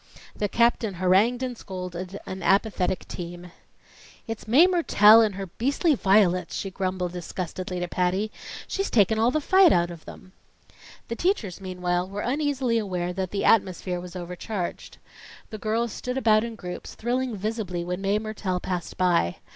The 0.35 0.49
captain 0.49 0.95
harangued 0.95 1.43
and 1.43 1.55
scolded 1.55 2.17
an 2.25 2.41
apathetic 2.41 3.07
team. 3.07 3.51
"It's 4.25 4.47
Mae 4.47 4.65
Mertelle 4.65 5.21
and 5.23 5.35
her 5.35 5.45
beastly 5.45 5.93
violets!" 5.93 6.55
she 6.55 6.71
disgustedly 6.71 7.75
grumbled 7.77 7.91
to 7.91 7.95
Patty. 7.95 8.31
"She's 8.67 8.89
taken 8.89 9.19
all 9.19 9.29
the 9.29 9.39
fight 9.39 9.71
out 9.71 9.91
of 9.91 10.05
them." 10.05 10.31
The 11.07 11.15
teachers, 11.15 11.61
meanwhile, 11.61 12.09
were 12.09 12.21
uneasily 12.21 12.79
aware 12.79 13.13
that 13.13 13.29
the 13.29 13.45
atmosphere 13.45 13.99
was 14.01 14.15
overcharged. 14.15 14.97
The 15.51 15.59
girls 15.59 15.91
stood 15.91 16.17
about 16.17 16.43
in 16.43 16.55
groups, 16.55 16.95
thrilling 16.95 17.35
visibly 17.37 17.83
when 17.85 18.01
Mae 18.01 18.17
Mertelle 18.17 18.59
passed 18.59 18.97
by. 18.97 19.35